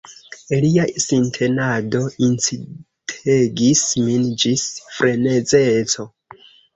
[0.61, 4.65] Lia sintenado incitegis min ĝis
[4.97, 6.07] frenezeco.